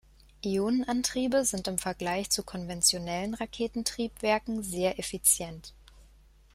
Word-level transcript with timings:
Ionenantriebe 0.43 1.45
sind 1.45 1.67
im 1.67 1.77
Vergleich 1.77 2.31
zu 2.31 2.41
konventionellen 2.41 3.35
Raketentriebwerken 3.35 4.63
sehr 4.63 4.97
effizient. 4.97 5.75